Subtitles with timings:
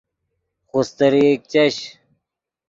[0.69, 1.75] خوستریک چش